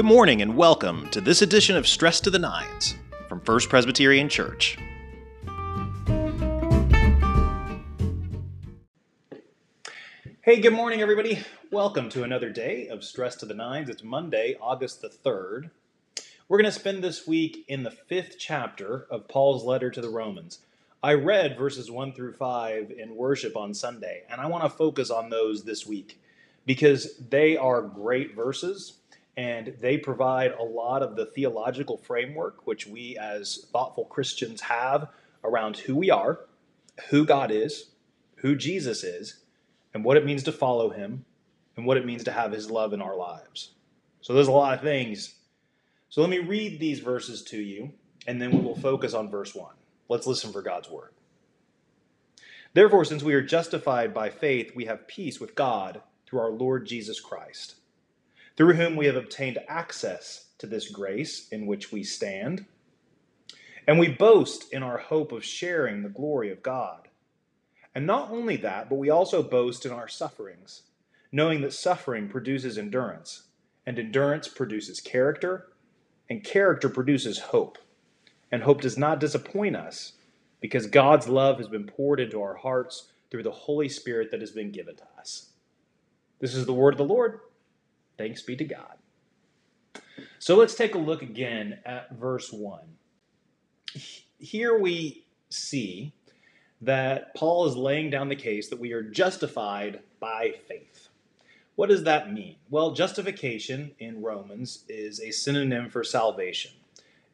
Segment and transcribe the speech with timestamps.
[0.00, 2.94] Good morning and welcome to this edition of Stress to the Nines
[3.28, 4.78] from First Presbyterian Church.
[10.40, 11.40] Hey, good morning, everybody.
[11.70, 13.90] Welcome to another day of Stress to the Nines.
[13.90, 15.68] It's Monday, August the 3rd.
[16.48, 20.08] We're going to spend this week in the fifth chapter of Paul's letter to the
[20.08, 20.60] Romans.
[21.02, 25.10] I read verses 1 through 5 in worship on Sunday, and I want to focus
[25.10, 26.18] on those this week
[26.64, 28.94] because they are great verses
[29.40, 35.08] and they provide a lot of the theological framework which we as thoughtful Christians have
[35.42, 36.40] around who we are,
[37.08, 37.86] who God is,
[38.36, 39.38] who Jesus is,
[39.94, 41.24] and what it means to follow him,
[41.74, 43.70] and what it means to have his love in our lives.
[44.20, 45.36] So there's a lot of things.
[46.10, 47.94] So let me read these verses to you,
[48.26, 49.72] and then we will focus on verse 1.
[50.10, 51.12] Let's listen for God's word.
[52.74, 56.86] Therefore, since we are justified by faith, we have peace with God through our Lord
[56.86, 57.76] Jesus Christ
[58.56, 62.66] through whom we have obtained access to this grace in which we stand.
[63.86, 67.08] And we boast in our hope of sharing the glory of God.
[67.94, 70.82] And not only that, but we also boast in our sufferings,
[71.32, 73.48] knowing that suffering produces endurance,
[73.86, 75.68] and endurance produces character,
[76.28, 77.78] and character produces hope.
[78.52, 80.12] And hope does not disappoint us,
[80.60, 84.50] because God's love has been poured into our hearts through the Holy Spirit that has
[84.50, 85.50] been given to us.
[86.38, 87.40] This is the word of the Lord.
[88.20, 88.98] Thanks be to God.
[90.38, 92.80] So let's take a look again at verse 1.
[94.38, 96.12] Here we see
[96.82, 101.08] that Paul is laying down the case that we are justified by faith.
[101.76, 102.56] What does that mean?
[102.68, 106.72] Well, justification in Romans is a synonym for salvation.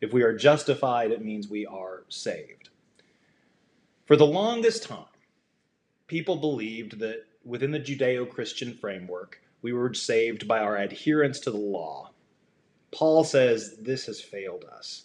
[0.00, 2.68] If we are justified, it means we are saved.
[4.04, 5.06] For the longest time,
[6.06, 11.50] people believed that within the Judeo Christian framework, we were saved by our adherence to
[11.50, 12.10] the law.
[12.92, 15.04] Paul says this has failed us.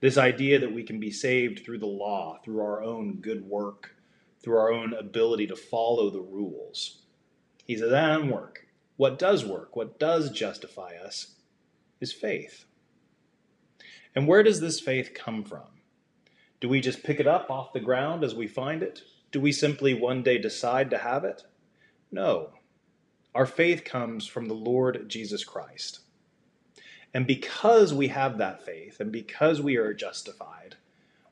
[0.00, 3.94] This idea that we can be saved through the law, through our own good work,
[4.42, 7.02] through our own ability to follow the rules.
[7.66, 8.66] He says that doesn't work.
[8.96, 11.36] What does work, what does justify us,
[12.00, 12.64] is faith.
[14.14, 15.68] And where does this faith come from?
[16.60, 19.02] Do we just pick it up off the ground as we find it?
[19.30, 21.42] Do we simply one day decide to have it?
[22.10, 22.50] No.
[23.34, 26.00] Our faith comes from the Lord Jesus Christ.
[27.14, 30.76] And because we have that faith and because we are justified,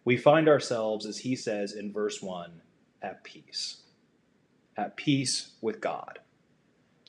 [0.04, 2.62] we find ourselves, as he says in verse 1,
[3.03, 3.82] at peace.
[4.76, 6.20] At peace with God.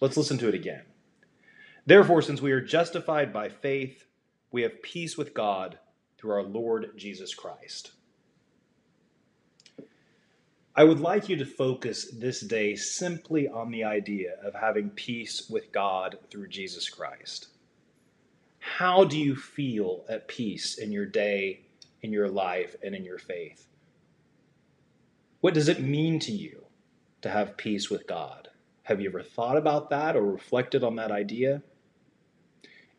[0.01, 0.83] Let's listen to it again.
[1.85, 4.05] Therefore, since we are justified by faith,
[4.51, 5.77] we have peace with God
[6.17, 7.91] through our Lord Jesus Christ.
[10.79, 15.49] I would like you to focus this day simply on the idea of having peace
[15.49, 17.47] with God through Jesus Christ.
[18.59, 21.63] How do you feel at peace in your day,
[22.01, 23.67] in your life, and in your faith?
[25.41, 26.63] What does it mean to you
[27.23, 28.47] to have peace with God?
[28.83, 31.61] Have you ever thought about that or reflected on that idea?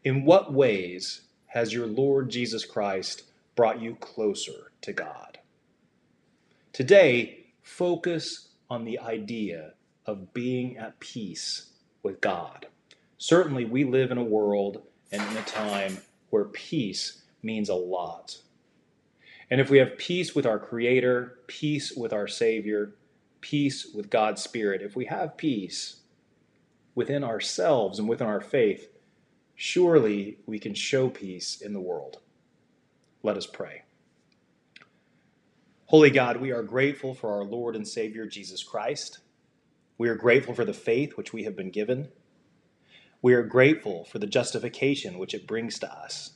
[0.04, 3.22] In what ways has your Lord Jesus Christ
[3.56, 5.38] brought you closer to God?
[6.74, 9.75] Today, focus on the idea
[10.06, 11.71] of being at peace
[12.03, 12.66] with God.
[13.19, 14.82] Certainly, we live in a world
[15.12, 15.98] and in a time
[16.31, 18.38] where peace means a lot.
[19.50, 22.94] And if we have peace with our Creator, peace with our Savior,
[23.41, 25.97] peace with God's Spirit, if we have peace
[26.94, 28.88] within ourselves and within our faith,
[29.54, 32.19] surely we can show peace in the world.
[33.22, 33.82] Let us pray.
[35.90, 39.18] Holy God, we are grateful for our Lord and Savior Jesus Christ.
[39.98, 42.10] We are grateful for the faith which we have been given.
[43.20, 46.34] We are grateful for the justification which it brings to us.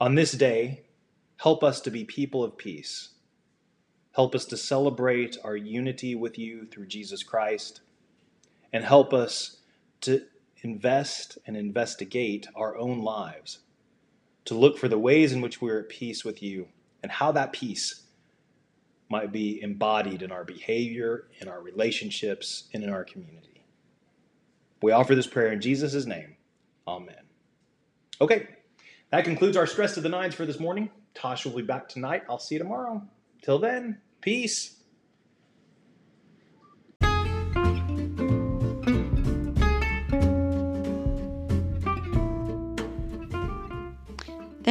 [0.00, 0.86] On this day,
[1.36, 3.10] help us to be people of peace.
[4.12, 7.82] Help us to celebrate our unity with you through Jesus Christ.
[8.72, 9.58] And help us
[10.00, 10.22] to
[10.62, 13.58] invest and investigate our own lives,
[14.46, 16.68] to look for the ways in which we are at peace with you
[17.02, 18.02] and how that peace
[19.08, 23.64] might be embodied in our behavior, in our relationships, and in our community.
[24.82, 26.36] We offer this prayer in Jesus' name.
[26.86, 27.24] Amen.
[28.20, 28.48] Okay,
[29.10, 30.90] that concludes our Stress to the Nines for this morning.
[31.14, 32.22] Tosh will be back tonight.
[32.28, 33.02] I'll see you tomorrow.
[33.42, 34.76] Till then, peace.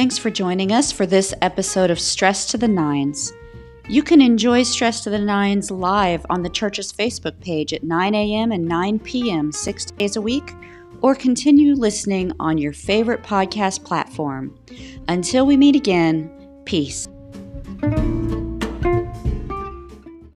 [0.00, 3.34] Thanks for joining us for this episode of Stress to the Nines.
[3.86, 8.14] You can enjoy Stress to the Nines live on the church's Facebook page at 9
[8.14, 8.50] a.m.
[8.50, 9.52] and 9 p.m.
[9.52, 10.54] six days a week,
[11.02, 14.58] or continue listening on your favorite podcast platform.
[15.08, 16.32] Until we meet again,
[16.64, 17.06] peace.